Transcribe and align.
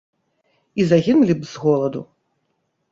І 0.75 0.85
загінулі 0.93 1.33
б 1.43 1.51
з 1.51 1.57
голаду. 1.67 2.05